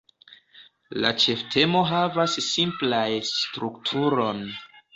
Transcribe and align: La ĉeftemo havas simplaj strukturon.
La 1.03 1.11
ĉeftemo 1.23 1.83
havas 1.91 2.39
simplaj 2.47 3.05
strukturon. 3.35 4.45